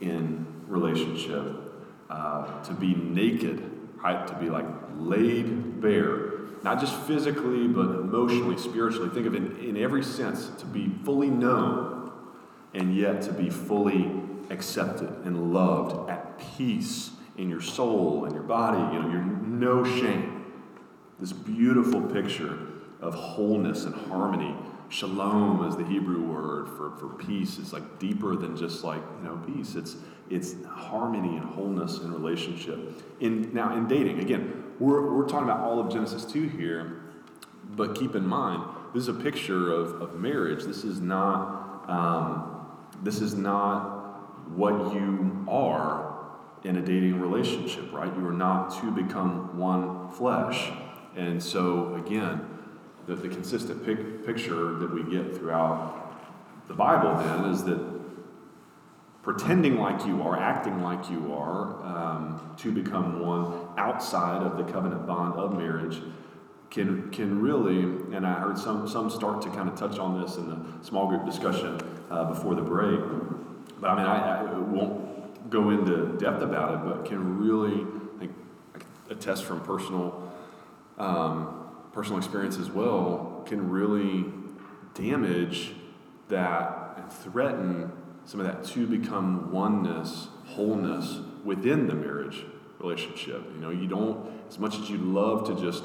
in 0.00 0.46
relationship. 0.66 1.65
Uh, 2.08 2.62
to 2.62 2.72
be 2.72 2.94
naked, 2.94 3.68
right? 3.96 4.26
To 4.28 4.34
be 4.34 4.48
like 4.48 4.66
laid 4.96 5.80
bare, 5.80 6.32
not 6.62 6.78
just 6.78 6.94
physically, 7.02 7.66
but 7.66 7.86
emotionally, 7.86 8.56
spiritually. 8.56 9.08
Think 9.10 9.26
of 9.26 9.34
it 9.34 9.42
in, 9.42 9.56
in 9.56 9.76
every 9.76 10.04
sense 10.04 10.48
to 10.58 10.66
be 10.66 10.88
fully 11.04 11.30
known 11.30 12.12
and 12.74 12.94
yet 12.94 13.22
to 13.22 13.32
be 13.32 13.50
fully 13.50 14.10
accepted 14.50 15.08
and 15.24 15.52
loved 15.52 16.08
at 16.10 16.38
peace 16.56 17.10
in 17.36 17.48
your 17.48 17.60
soul 17.60 18.24
and 18.24 18.34
your 18.34 18.42
body. 18.42 18.78
You 18.94 19.02
know, 19.02 19.10
you're 19.10 19.24
no 19.24 19.84
shame. 19.84 20.52
This 21.18 21.32
beautiful 21.32 22.02
picture 22.02 22.58
of 23.00 23.14
wholeness 23.14 23.84
and 23.84 23.94
harmony. 23.94 24.54
Shalom 24.88 25.66
is 25.68 25.76
the 25.76 25.84
Hebrew 25.84 26.22
word 26.22 26.68
for, 26.68 26.96
for 26.96 27.08
peace. 27.08 27.58
It's 27.58 27.72
like 27.72 27.98
deeper 27.98 28.36
than 28.36 28.56
just 28.56 28.84
like, 28.84 29.02
you 29.18 29.28
know, 29.28 29.36
peace. 29.38 29.74
It's 29.74 29.96
it's 30.28 30.54
harmony 30.64 31.36
and 31.36 31.44
wholeness 31.44 31.98
in 31.98 32.12
relationship. 32.12 33.02
In 33.20 33.52
now 33.52 33.76
in 33.76 33.88
dating, 33.88 34.20
again, 34.20 34.64
we're, 34.78 35.12
we're 35.12 35.28
talking 35.28 35.48
about 35.48 35.60
all 35.60 35.80
of 35.80 35.90
Genesis 35.90 36.24
2 36.24 36.48
here, 36.48 37.02
but 37.70 37.94
keep 37.96 38.14
in 38.14 38.26
mind, 38.26 38.62
this 38.92 39.02
is 39.02 39.08
a 39.08 39.14
picture 39.14 39.72
of, 39.72 40.00
of 40.02 40.14
marriage. 40.14 40.64
This 40.64 40.84
is 40.84 41.00
not 41.00 41.88
um, 41.88 42.66
this 43.02 43.20
is 43.20 43.34
not 43.34 44.50
what 44.50 44.94
you 44.94 45.44
are 45.48 46.16
in 46.64 46.76
a 46.76 46.82
dating 46.82 47.20
relationship, 47.20 47.92
right? 47.92 48.12
You 48.16 48.26
are 48.26 48.32
not 48.32 48.80
to 48.80 48.90
become 48.90 49.58
one 49.58 50.08
flesh. 50.10 50.70
And 51.16 51.42
so, 51.42 51.94
again, 51.94 52.55
the, 53.06 53.14
the 53.14 53.28
consistent 53.28 53.84
pic- 53.84 54.24
picture 54.26 54.74
that 54.74 54.92
we 54.92 55.02
get 55.04 55.36
throughout 55.36 56.02
the 56.68 56.74
Bible 56.74 57.16
then 57.16 57.50
is 57.50 57.64
that 57.64 57.80
pretending 59.22 59.78
like 59.78 60.06
you 60.06 60.22
are, 60.22 60.38
acting 60.38 60.82
like 60.82 61.10
you 61.10 61.32
are, 61.32 61.84
um, 61.84 62.54
to 62.56 62.70
become 62.72 63.26
one 63.26 63.68
outside 63.76 64.42
of 64.42 64.56
the 64.56 64.72
covenant 64.72 65.06
bond 65.06 65.34
of 65.34 65.56
marriage 65.56 66.00
can, 66.70 67.10
can 67.10 67.40
really, 67.40 67.80
and 68.14 68.26
I 68.26 68.34
heard 68.34 68.58
some, 68.58 68.88
some 68.88 69.08
start 69.08 69.42
to 69.42 69.50
kind 69.50 69.68
of 69.68 69.76
touch 69.76 69.98
on 69.98 70.20
this 70.20 70.36
in 70.36 70.48
the 70.48 70.58
small 70.82 71.06
group 71.06 71.24
discussion 71.24 71.80
uh, 72.10 72.24
before 72.24 72.54
the 72.54 72.62
break, 72.62 73.00
but 73.80 73.90
I 73.90 73.96
mean, 73.96 74.06
I, 74.06 74.40
I 74.40 74.58
won't 74.58 75.50
go 75.50 75.70
into 75.70 76.16
depth 76.18 76.42
about 76.42 76.74
it, 76.74 76.84
but 76.84 77.04
can 77.04 77.38
really 77.38 77.86
like, 78.20 78.30
attest 79.10 79.44
from 79.44 79.60
personal 79.60 80.32
um, 80.98 81.55
personal 81.96 82.18
experience 82.18 82.58
as 82.58 82.70
well, 82.70 83.42
can 83.46 83.70
really 83.70 84.26
damage 84.92 85.72
that 86.28 86.92
and 86.98 87.10
threaten 87.10 87.90
some 88.26 88.38
of 88.38 88.44
that 88.44 88.62
to 88.62 88.86
become 88.86 89.50
oneness, 89.50 90.28
wholeness 90.44 91.20
within 91.42 91.86
the 91.86 91.94
marriage 91.94 92.44
relationship. 92.80 93.42
You 93.54 93.60
know, 93.62 93.70
you 93.70 93.86
don't, 93.86 94.30
as 94.46 94.58
much 94.58 94.78
as 94.78 94.90
you'd 94.90 95.00
love 95.00 95.46
to 95.46 95.58
just 95.58 95.84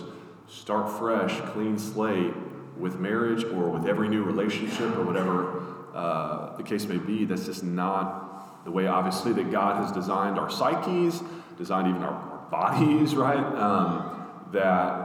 start 0.50 0.91
fresh, 1.00 1.39
clean 1.53 1.80
slate 1.80 2.34
with 2.77 3.00
marriage 3.00 3.46
or 3.46 3.70
with 3.70 3.86
every 3.86 4.10
new 4.10 4.24
relationship 4.24 4.94
or 4.98 5.06
whatever 5.06 5.63
uh, 5.96 6.58
the 6.58 6.63
case 6.63 6.88
may 6.88 6.98
be, 6.98 7.24
that's 7.24 7.46
just 7.46 7.63
not 7.63 8.65
the 8.65 8.72
way, 8.72 8.86
obviously, 8.86 9.32
that 9.32 9.50
God 9.50 9.82
has 9.82 9.94
designed 9.94 10.38
our 10.38 10.50
psyches, 10.50 11.24
designed 11.58 11.88
even 11.88 12.03
our, 12.03 12.12
our 12.12 12.48
bodies, 12.51 13.15
right? 13.15 13.38
Um, 13.56 14.18
that 14.51 15.00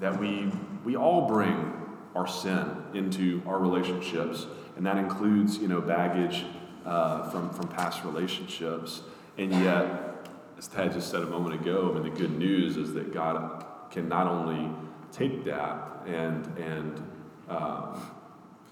that 0.00 0.18
we 0.18 0.50
we 0.84 0.96
all 0.96 1.26
bring 1.26 1.74
our 2.14 2.26
sin 2.26 2.70
into 2.94 3.42
our 3.46 3.58
relationships, 3.58 4.46
and 4.76 4.86
that 4.86 4.96
includes 4.96 5.58
you 5.58 5.68
know 5.68 5.80
baggage 5.80 6.44
uh, 6.84 7.28
from 7.30 7.50
from 7.50 7.68
past 7.68 8.04
relationships, 8.04 9.02
and 9.36 9.52
yet 9.52 10.26
as 10.58 10.66
Thad 10.66 10.92
just 10.92 11.10
said 11.10 11.22
a 11.22 11.26
moment 11.26 11.60
ago, 11.60 11.90
I 11.90 11.94
mean, 11.94 12.02
the 12.02 12.18
good 12.18 12.36
news 12.36 12.76
is 12.76 12.92
that 12.94 13.12
God 13.12 13.64
can 13.90 14.08
not 14.08 14.26
only 14.26 14.70
take 15.12 15.44
that 15.44 16.02
and 16.06 16.46
and 16.58 17.02
um, 17.48 18.10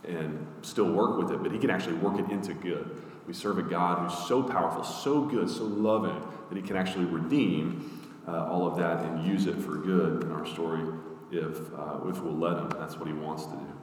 and 0.04 0.46
still 0.62 0.92
work 0.92 1.18
with 1.18 1.32
it, 1.32 1.42
but 1.42 1.52
He 1.52 1.58
can 1.58 1.70
actually 1.70 1.94
work 1.96 2.18
it 2.18 2.30
into 2.30 2.54
good. 2.54 3.02
We 3.26 3.34
serve 3.34 3.58
a 3.58 3.62
God 3.62 4.08
who's 4.08 4.26
so 4.28 4.42
powerful, 4.42 4.84
so 4.84 5.22
good, 5.22 5.50
so 5.50 5.64
loving 5.64 6.22
that 6.48 6.56
He 6.56 6.62
can 6.62 6.76
actually 6.76 7.06
redeem 7.06 8.00
uh, 8.28 8.46
all 8.46 8.66
of 8.66 8.76
that 8.78 9.04
and 9.04 9.26
use 9.26 9.46
it 9.46 9.56
for 9.56 9.76
good 9.76 10.22
in 10.22 10.30
our 10.30 10.46
story 10.46 10.82
if 11.30 11.72
uh, 11.74 12.00
if 12.08 12.20
we'll 12.20 12.36
let 12.36 12.58
Him. 12.58 12.70
That's 12.70 12.96
what 12.96 13.06
He 13.06 13.14
wants 13.14 13.44
to 13.44 13.52
do. 13.52 13.76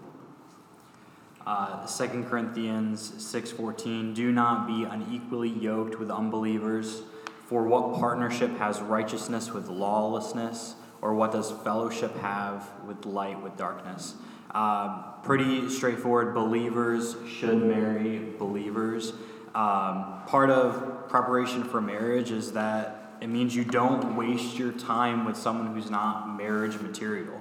Uh, 1.45 1.85
2 1.85 2.23
Corinthians 2.23 3.12
6:14 3.17 4.13
Do 4.13 4.31
not 4.31 4.65
be 4.67 4.83
unequally 4.83 5.50
yoked 5.50 6.00
with 6.00 6.09
unbelievers. 6.09 7.01
For 7.47 7.67
what 7.67 8.00
partnership 8.00 8.57
has 8.57 8.81
righteousness 8.81 9.51
with 9.51 9.67
lawlessness, 9.67 10.75
or 11.01 11.13
what 11.13 11.33
does 11.33 11.51
fellowship 11.51 12.15
have 12.19 12.69
with 12.88 13.05
light 13.05 13.41
with 13.43 13.57
darkness? 13.57 14.15
Uh, 14.51 15.12
pretty 15.23 15.69
straightforward. 15.69 16.33
Believers 16.33 17.15
should 17.27 17.62
marry 17.62 18.19
believers. 18.39 19.12
Um, 19.53 20.21
part 20.25 20.50
of 20.50 21.09
preparation 21.09 21.63
for 21.63 21.81
marriage 21.81 22.31
is 22.31 22.53
that 22.53 23.02
it 23.24 23.27
means 23.30 23.56
you 23.56 23.63
don't 23.63 24.18
waste 24.18 24.60
your 24.60 24.74
time 24.74 25.24
with 25.24 25.38
someone 25.38 25.74
who's 25.74 25.89
not 25.89 26.36
marriage 26.36 26.77
material. 26.82 27.39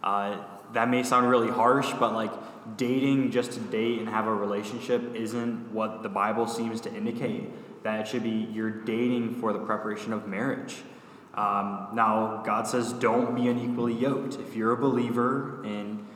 Uh, 0.00 0.38
that 0.74 0.88
may 0.88 1.02
sound 1.02 1.28
really 1.28 1.50
harsh, 1.50 1.92
but 1.98 2.12
like 2.12 2.30
dating 2.76 3.32
just 3.32 3.52
to 3.52 3.60
date 3.60 3.98
and 3.98 4.08
have 4.08 4.28
a 4.28 4.34
relationship 4.34 5.14
isn't 5.16 5.72
what 5.72 6.04
the 6.04 6.08
Bible 6.08 6.46
seems 6.46 6.80
to 6.82 6.94
indicate 6.94 7.82
that 7.82 8.00
it 8.00 8.06
should 8.06 8.22
be 8.22 8.48
you're 8.52 8.70
dating 8.70 9.34
for 9.40 9.52
the 9.52 9.58
preparation 9.58 10.12
of 10.12 10.28
marriage. 10.28 10.82
Um, 11.34 11.88
now, 11.94 12.42
God 12.46 12.68
says, 12.68 12.92
don't 12.92 13.34
be 13.34 13.48
unequally 13.48 13.92
yoked. 13.92 14.36
If 14.36 14.54
you're 14.54 14.72
a 14.72 14.76
believer 14.76 15.62
and 15.64 16.06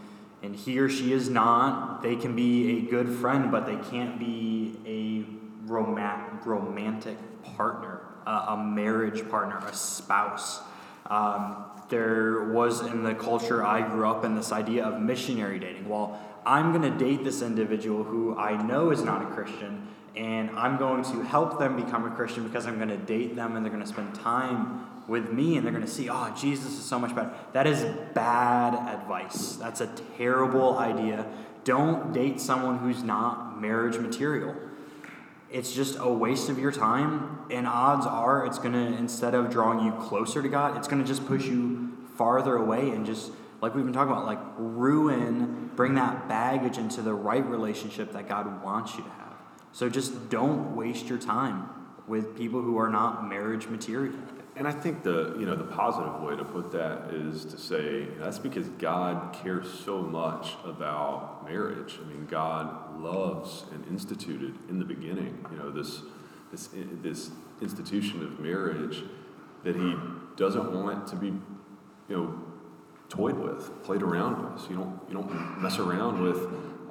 and 0.44 0.54
he 0.54 0.78
or 0.78 0.88
she 0.88 1.12
is 1.12 1.28
not, 1.28 2.02
they 2.02 2.14
can 2.14 2.36
be 2.36 2.78
a 2.78 2.80
good 2.82 3.08
friend, 3.08 3.50
but 3.50 3.66
they 3.66 3.74
can't 3.90 4.20
be 4.20 4.76
a 4.86 5.68
romantic 5.68 6.46
romantic 6.46 7.18
partner, 7.42 8.00
uh, 8.28 8.44
a 8.50 8.56
marriage 8.58 9.26
partner, 9.30 9.56
a 9.66 9.74
spouse. 9.74 10.60
Um, 11.06 11.64
there 11.88 12.44
was 12.44 12.82
in 12.82 13.02
the 13.02 13.14
culture 13.14 13.64
I 13.64 13.80
grew 13.80 14.06
up 14.06 14.22
in 14.22 14.34
this 14.34 14.52
idea 14.52 14.84
of 14.84 15.00
missionary 15.00 15.58
dating. 15.58 15.88
Well, 15.88 16.20
I'm 16.44 16.78
going 16.78 16.92
to 16.92 16.98
date 16.98 17.24
this 17.24 17.40
individual 17.40 18.04
who 18.04 18.36
I 18.36 18.62
know 18.62 18.90
is 18.90 19.02
not 19.02 19.22
a 19.22 19.26
Christian, 19.26 19.88
and 20.14 20.50
I'm 20.50 20.76
going 20.76 21.04
to 21.04 21.22
help 21.22 21.58
them 21.58 21.82
become 21.82 22.04
a 22.04 22.14
Christian 22.14 22.46
because 22.46 22.66
I'm 22.66 22.76
going 22.76 22.90
to 22.90 22.98
date 22.98 23.34
them 23.34 23.56
and 23.56 23.64
they're 23.64 23.72
going 23.72 23.84
to 23.84 23.88
spend 23.88 24.14
time 24.14 24.86
with 25.06 25.32
me 25.32 25.56
and 25.56 25.64
they're 25.64 25.72
going 25.72 25.86
to 25.86 25.90
see, 25.90 26.10
oh, 26.10 26.34
Jesus 26.38 26.72
is 26.72 26.84
so 26.84 26.98
much 26.98 27.14
better. 27.14 27.32
That 27.54 27.66
is 27.66 27.82
bad 28.12 28.74
advice. 28.74 29.56
That's 29.56 29.80
a 29.80 29.86
terrible 30.18 30.76
idea. 30.78 31.24
Don't 31.64 32.12
date 32.12 32.40
someone 32.40 32.78
who's 32.78 33.02
not 33.02 33.58
marriage 33.58 33.96
material. 33.96 34.54
It's 35.50 35.72
just 35.72 35.96
a 35.98 36.12
waste 36.12 36.50
of 36.50 36.58
your 36.58 36.72
time, 36.72 37.38
and 37.50 37.66
odds 37.66 38.06
are 38.06 38.44
it's 38.44 38.58
going 38.58 38.74
to, 38.74 38.98
instead 38.98 39.34
of 39.34 39.50
drawing 39.50 39.84
you 39.84 39.92
closer 39.92 40.42
to 40.42 40.48
God, 40.48 40.76
it's 40.76 40.88
going 40.88 41.02
to 41.02 41.08
just 41.08 41.26
push 41.26 41.46
you 41.46 41.96
farther 42.16 42.56
away 42.56 42.90
and 42.90 43.06
just, 43.06 43.32
like 43.62 43.74
we've 43.74 43.84
been 43.84 43.94
talking 43.94 44.12
about, 44.12 44.26
like 44.26 44.40
ruin, 44.58 45.70
bring 45.74 45.94
that 45.94 46.28
baggage 46.28 46.76
into 46.76 47.00
the 47.00 47.14
right 47.14 47.46
relationship 47.46 48.12
that 48.12 48.28
God 48.28 48.62
wants 48.62 48.94
you 48.96 49.04
to 49.04 49.10
have. 49.10 49.36
So 49.72 49.88
just 49.88 50.28
don't 50.28 50.76
waste 50.76 51.06
your 51.06 51.18
time 51.18 51.68
with 52.06 52.36
people 52.36 52.60
who 52.60 52.76
are 52.78 52.90
not 52.90 53.26
marriage 53.26 53.68
material. 53.68 54.18
And 54.58 54.66
I 54.66 54.72
think 54.72 55.04
the 55.04 55.36
you 55.38 55.46
know 55.46 55.54
the 55.54 55.62
positive 55.62 56.20
way 56.20 56.34
to 56.34 56.44
put 56.44 56.72
that 56.72 57.14
is 57.14 57.44
to 57.44 57.56
say 57.56 58.08
that's 58.18 58.40
because 58.40 58.68
God 58.70 59.32
cares 59.32 59.68
so 59.84 60.02
much 60.02 60.54
about 60.64 61.48
marriage. 61.48 61.96
I 62.02 62.08
mean, 62.08 62.26
God 62.26 63.00
loves 63.00 63.64
and 63.72 63.86
instituted 63.86 64.58
in 64.68 64.80
the 64.80 64.84
beginning, 64.84 65.46
you 65.52 65.58
know, 65.58 65.70
this 65.70 66.02
this 66.50 66.70
this 67.02 67.30
institution 67.62 68.24
of 68.24 68.40
marriage 68.40 69.04
that 69.62 69.76
He 69.76 69.94
doesn't 70.36 70.72
want 70.72 71.06
to 71.06 71.16
be, 71.16 71.26
you 71.26 72.16
know, 72.16 72.42
toyed 73.08 73.38
with, 73.38 73.84
played 73.84 74.02
around 74.02 74.42
with. 74.42 74.62
So 74.62 74.70
you 74.70 74.76
don't 74.76 75.00
you 75.08 75.14
don't 75.14 75.62
mess 75.62 75.78
around 75.78 76.20
with 76.20 76.38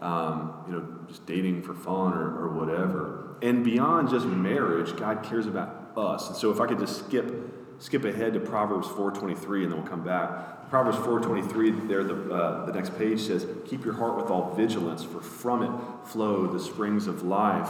um, 0.02 0.64
you 0.68 0.74
know, 0.74 0.88
just 1.10 1.26
dating 1.26 1.64
for 1.64 1.74
fun 1.74 2.14
or, 2.14 2.46
or 2.46 2.48
whatever. 2.50 3.36
And 3.42 3.66
beyond 3.66 4.10
just 4.10 4.26
marriage, 4.26 4.96
God 4.96 5.24
cares 5.24 5.48
about 5.48 5.92
us. 5.98 6.28
And 6.30 6.38
so 6.38 6.50
if 6.52 6.62
I 6.62 6.68
could 6.68 6.80
just 6.80 7.06
skip 7.06 7.57
skip 7.80 8.06
ahead 8.06 8.34
to 8.34 8.40
Proverbs 8.40 8.88
4:23 8.88 9.64
and 9.64 9.72
then 9.72 9.80
we'll 9.80 9.90
come 9.90 10.04
back. 10.04 10.70
Proverbs 10.70 10.98
4:23 10.98 11.88
there 11.88 12.04
the 12.04 12.34
uh, 12.34 12.66
the 12.66 12.74
next 12.74 12.98
page 12.98 13.22
says, 13.22 13.46
"Keep 13.66 13.86
your 13.86 13.94
heart 13.94 14.18
with 14.18 14.28
all 14.28 14.54
vigilance, 14.56 15.04
for 15.04 15.22
from 15.22 15.64
it 15.64 16.08
flow 16.08 16.48
the 16.48 16.60
springs 16.60 17.08
of 17.08 17.24
life." 17.24 17.70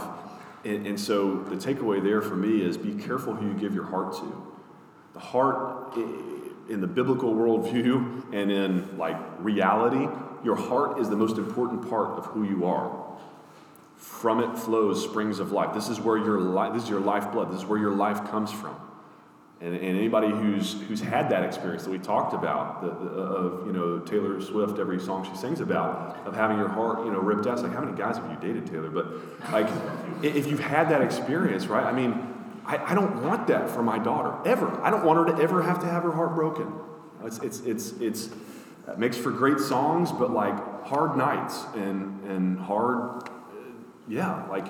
And, 0.65 0.87
and 0.87 0.99
so 0.99 1.43
the 1.43 1.55
takeaway 1.55 2.03
there 2.03 2.21
for 2.21 2.35
me 2.35 2.61
is 2.61 2.77
be 2.77 2.93
careful 2.95 3.35
who 3.35 3.47
you 3.47 3.53
give 3.53 3.73
your 3.73 3.85
heart 3.85 4.13
to. 4.13 4.53
the 5.13 5.19
heart 5.19 5.95
in 6.69 6.81
the 6.81 6.87
biblical 6.87 7.33
worldview 7.33 8.33
and 8.33 8.51
in 8.51 8.97
like 8.97 9.17
reality, 9.39 10.07
your 10.43 10.55
heart 10.55 10.99
is 10.99 11.09
the 11.09 11.15
most 11.15 11.37
important 11.37 11.89
part 11.89 12.09
of 12.17 12.25
who 12.27 12.43
you 12.43 12.65
are. 12.65 13.05
From 13.95 14.39
it 14.39 14.57
flows 14.57 15.03
springs 15.03 15.39
of 15.39 15.51
life. 15.51 15.73
This 15.73 15.89
is 15.89 15.99
where 15.99 16.17
your 16.17 16.39
life, 16.39 16.73
this 16.73 16.83
is 16.83 16.89
your 16.89 16.99
lifeblood. 16.99 17.51
This 17.51 17.59
is 17.59 17.65
where 17.65 17.79
your 17.79 17.95
life 17.95 18.29
comes 18.29 18.51
from. 18.51 18.75
And, 19.59 19.73
and 19.73 19.97
anybody 19.97 20.29
who's 20.29 20.79
who's 20.87 21.01
had 21.01 21.31
that 21.31 21.43
experience 21.43 21.83
that 21.85 21.89
we 21.89 21.97
talked 21.97 22.35
about, 22.35 22.81
the, 22.81 22.89
the, 22.89 23.09
of 23.21 23.65
you 23.65 23.73
know 23.73 23.97
Taylor 23.99 24.39
Swift, 24.39 24.77
every 24.77 24.99
song 24.99 25.27
she 25.27 25.35
sings 25.35 25.61
about, 25.61 26.17
of 26.27 26.35
having 26.35 26.57
your 26.57 26.67
heart 26.67 27.05
you 27.05 27.11
know 27.11 27.19
ripped 27.19 27.47
out. 27.47 27.53
It's 27.53 27.63
like 27.63 27.73
how 27.73 27.81
many 27.81 27.97
guys 27.97 28.17
have 28.17 28.29
you 28.29 28.37
dated, 28.39 28.67
Taylor? 28.67 28.89
But 28.89 29.07
like, 29.51 29.67
if 30.21 30.45
you've 30.45 30.59
had 30.59 30.89
that 30.89 31.01
experience, 31.01 31.65
right? 31.65 31.83
I 31.83 31.91
mean, 31.91 32.35
I, 32.65 32.91
I 32.91 32.93
don't 32.93 33.23
want 33.23 33.47
that 33.47 33.67
for 33.71 33.81
my 33.81 33.97
daughter 33.97 34.37
ever. 34.47 34.69
I 34.83 34.91
don't 34.91 35.03
want 35.03 35.27
her 35.27 35.35
to 35.35 35.41
ever 35.41 35.63
have 35.63 35.79
to 35.79 35.87
have 35.87 36.03
her 36.03 36.11
heart 36.11 36.35
broken. 36.35 36.71
It's 37.23 37.39
it's 37.39 37.59
it's 37.61 37.91
it's 37.93 38.29
it 38.87 38.99
makes 38.99 39.17
for 39.17 39.31
great 39.31 39.59
songs, 39.59 40.11
but 40.11 40.29
like 40.29 40.85
hard 40.85 41.17
nights 41.17 41.65
and 41.75 42.23
and 42.25 42.59
hard, 42.59 43.27
yeah, 44.07 44.45
like. 44.49 44.67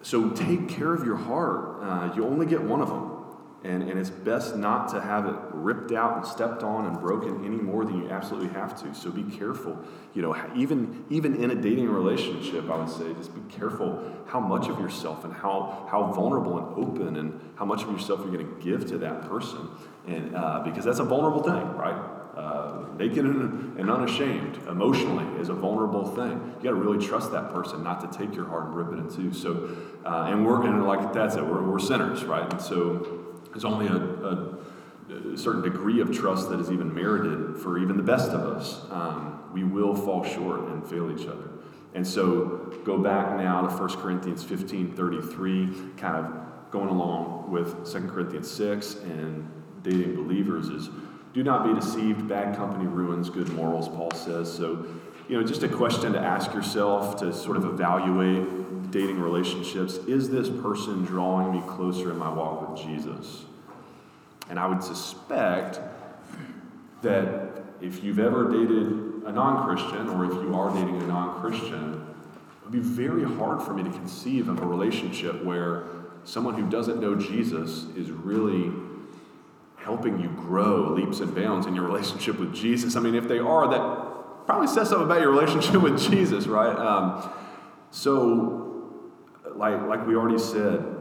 So 0.00 0.30
take 0.30 0.68
care 0.68 0.94
of 0.94 1.04
your 1.04 1.16
heart. 1.16 1.82
Uh, 1.82 2.12
you 2.14 2.24
only 2.24 2.46
get 2.46 2.62
one 2.62 2.80
of 2.80 2.88
them. 2.88 3.17
And, 3.64 3.82
and 3.82 3.98
it's 3.98 4.10
best 4.10 4.54
not 4.54 4.88
to 4.90 5.00
have 5.00 5.26
it 5.26 5.34
ripped 5.52 5.90
out 5.90 6.16
and 6.16 6.24
stepped 6.24 6.62
on 6.62 6.86
and 6.86 7.00
broken 7.00 7.44
any 7.44 7.56
more 7.56 7.84
than 7.84 8.02
you 8.02 8.08
absolutely 8.08 8.50
have 8.50 8.80
to. 8.82 8.94
So 8.94 9.10
be 9.10 9.24
careful. 9.36 9.76
You 10.14 10.22
know, 10.22 10.50
even, 10.54 11.04
even 11.10 11.42
in 11.42 11.50
a 11.50 11.56
dating 11.56 11.88
relationship, 11.88 12.70
I 12.70 12.76
would 12.76 12.88
say, 12.88 13.12
just 13.14 13.34
be 13.34 13.40
careful 13.52 14.14
how 14.28 14.38
much 14.38 14.68
of 14.68 14.78
yourself 14.78 15.24
and 15.24 15.34
how, 15.34 15.88
how 15.90 16.12
vulnerable 16.12 16.58
and 16.58 16.88
open 16.88 17.16
and 17.16 17.40
how 17.56 17.64
much 17.64 17.82
of 17.82 17.90
yourself 17.90 18.20
you're 18.20 18.32
going 18.32 18.46
to 18.46 18.62
give 18.62 18.86
to 18.90 18.98
that 18.98 19.22
person. 19.22 19.68
And 20.06 20.36
uh, 20.36 20.62
because 20.64 20.84
that's 20.84 21.00
a 21.00 21.04
vulnerable 21.04 21.42
thing, 21.42 21.76
right? 21.76 21.96
Uh, 22.36 22.84
naked 22.96 23.24
and, 23.24 23.90
unashamed 23.90 24.56
emotionally 24.68 25.24
is 25.40 25.48
a 25.48 25.54
vulnerable 25.54 26.06
thing. 26.14 26.54
You 26.58 26.62
got 26.62 26.70
to 26.70 26.74
really 26.74 27.04
trust 27.04 27.32
that 27.32 27.50
person 27.52 27.82
not 27.82 28.00
to 28.00 28.18
take 28.18 28.36
your 28.36 28.46
heart 28.46 28.66
and 28.66 28.76
rip 28.76 28.92
it 28.92 28.98
in 28.98 29.10
two. 29.12 29.32
So, 29.32 29.76
uh, 30.04 30.28
and 30.28 30.46
we're 30.46 30.64
and 30.64 30.86
like 30.86 31.12
that's 31.12 31.34
it. 31.34 31.44
We're, 31.44 31.62
we're 31.62 31.80
sinners, 31.80 32.22
right? 32.24 32.48
And 32.52 32.62
so 32.62 33.17
there's 33.58 33.72
only 33.72 33.88
a, 33.88 35.34
a, 35.34 35.36
certain 35.36 35.62
degree 35.62 36.00
of 36.00 36.12
trust 36.12 36.48
that 36.50 36.60
is 36.60 36.70
even 36.70 36.94
merited 36.94 37.56
for 37.56 37.78
even 37.78 37.96
the 37.96 38.02
best 38.02 38.30
of 38.30 38.40
us. 38.40 38.82
Um, 38.90 39.42
we 39.52 39.64
will 39.64 39.96
fall 39.96 40.22
short 40.22 40.60
and 40.68 40.86
fail 40.86 41.10
each 41.10 41.26
other. 41.26 41.48
And 41.94 42.06
so 42.06 42.72
go 42.84 42.98
back 42.98 43.36
now 43.36 43.66
to 43.66 43.74
1 43.74 43.88
Corinthians 43.96 44.44
15 44.44 44.92
33, 44.92 45.68
kind 45.96 46.24
of 46.24 46.70
going 46.70 46.88
along 46.88 47.50
with 47.50 47.90
2 47.90 48.06
Corinthians 48.08 48.48
6 48.50 48.96
and 48.96 49.50
dating 49.82 50.14
believers 50.14 50.68
is 50.68 50.90
do 51.32 51.42
not 51.42 51.64
be 51.64 51.74
deceived. 51.74 52.28
Bad 52.28 52.56
company 52.56 52.86
ruins 52.86 53.28
good 53.30 53.48
morals, 53.50 53.88
Paul 53.88 54.12
says. 54.12 54.52
So, 54.52 54.86
you 55.28 55.40
know, 55.40 55.46
just 55.46 55.62
a 55.62 55.68
question 55.68 56.12
to 56.12 56.20
ask 56.20 56.52
yourself 56.54 57.16
to 57.16 57.32
sort 57.32 57.56
of 57.56 57.64
evaluate 57.64 58.90
dating 58.90 59.20
relationships. 59.20 59.96
Is 60.06 60.30
this 60.30 60.48
person 60.48 61.04
drawing 61.04 61.52
me 61.52 61.62
closer 61.66 62.10
in 62.10 62.18
my 62.18 62.32
walk 62.32 62.70
with 62.70 62.80
Jesus? 62.80 63.44
And 64.50 64.58
I 64.58 64.66
would 64.66 64.82
suspect 64.82 65.80
that 67.02 67.62
if 67.80 68.02
you've 68.02 68.18
ever 68.18 68.50
dated 68.50 69.24
a 69.26 69.32
non 69.32 69.66
Christian, 69.66 70.08
or 70.08 70.24
if 70.24 70.32
you 70.32 70.54
are 70.54 70.72
dating 70.72 71.02
a 71.02 71.06
non 71.06 71.40
Christian, 71.40 71.94
it 71.94 72.64
would 72.64 72.72
be 72.72 72.80
very 72.80 73.24
hard 73.24 73.62
for 73.62 73.74
me 73.74 73.82
to 73.82 73.90
conceive 73.90 74.48
of 74.48 74.60
a 74.60 74.66
relationship 74.66 75.44
where 75.44 75.84
someone 76.24 76.54
who 76.54 76.68
doesn't 76.68 77.00
know 77.00 77.14
Jesus 77.14 77.86
is 77.96 78.10
really 78.10 78.72
helping 79.76 80.20
you 80.20 80.28
grow 80.28 80.92
leaps 80.92 81.20
and 81.20 81.34
bounds 81.34 81.66
in 81.66 81.74
your 81.74 81.84
relationship 81.84 82.38
with 82.38 82.54
Jesus. 82.54 82.96
I 82.96 83.00
mean, 83.00 83.14
if 83.14 83.28
they 83.28 83.38
are, 83.38 83.68
that 83.68 84.46
probably 84.46 84.66
says 84.66 84.88
something 84.88 85.06
about 85.06 85.20
your 85.20 85.30
relationship 85.30 85.80
with 85.80 85.98
Jesus, 86.10 86.46
right? 86.46 86.76
Um, 86.76 87.30
so, 87.90 89.02
like, 89.54 89.80
like 89.82 90.06
we 90.06 90.14
already 90.14 90.38
said, 90.38 90.97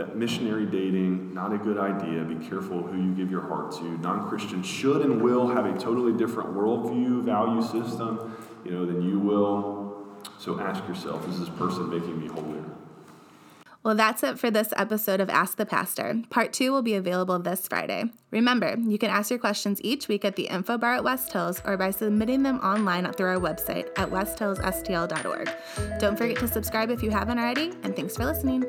that 0.00 0.16
missionary 0.16 0.64
dating, 0.64 1.34
not 1.34 1.52
a 1.52 1.58
good 1.58 1.78
idea. 1.78 2.24
Be 2.24 2.36
careful 2.48 2.82
who 2.82 2.96
you 2.96 3.14
give 3.14 3.30
your 3.30 3.42
heart 3.42 3.70
to. 3.72 3.84
Non 3.98 4.28
Christians 4.28 4.66
should 4.66 5.02
and 5.02 5.22
will 5.22 5.46
have 5.48 5.66
a 5.66 5.78
totally 5.78 6.12
different 6.12 6.54
worldview, 6.54 7.22
value 7.22 7.60
system, 7.60 8.34
you 8.64 8.70
know, 8.70 8.86
than 8.86 9.02
you 9.02 9.18
will. 9.18 10.06
So 10.38 10.58
ask 10.58 10.86
yourself, 10.88 11.28
is 11.28 11.38
this 11.38 11.50
person 11.50 11.90
making 11.90 12.18
me 12.18 12.28
holier? 12.28 12.64
Well, 13.82 13.94
that's 13.94 14.22
it 14.22 14.38
for 14.38 14.50
this 14.50 14.74
episode 14.76 15.20
of 15.20 15.30
Ask 15.30 15.56
the 15.56 15.64
Pastor. 15.64 16.22
Part 16.28 16.52
two 16.52 16.70
will 16.70 16.82
be 16.82 16.94
available 16.94 17.38
this 17.38 17.66
Friday. 17.66 18.04
Remember, 18.30 18.76
you 18.78 18.98
can 18.98 19.10
ask 19.10 19.30
your 19.30 19.38
questions 19.38 19.80
each 19.82 20.06
week 20.06 20.24
at 20.24 20.36
the 20.36 20.48
info 20.48 20.76
bar 20.76 20.94
at 20.94 21.04
West 21.04 21.32
Hills 21.32 21.62
or 21.64 21.78
by 21.78 21.90
submitting 21.90 22.42
them 22.42 22.58
online 22.60 23.10
through 23.12 23.28
our 23.28 23.40
website 23.40 23.88
at 23.96 24.10
westhillsstl.org. 24.10 25.50
Don't 25.98 26.16
forget 26.16 26.36
to 26.38 26.48
subscribe 26.48 26.90
if 26.90 27.02
you 27.02 27.10
haven't 27.10 27.38
already, 27.38 27.72
and 27.82 27.96
thanks 27.96 28.16
for 28.16 28.26
listening. 28.26 28.64